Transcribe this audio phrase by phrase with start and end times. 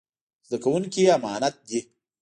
[0.47, 1.79] زده کوونکي يې امانت دي.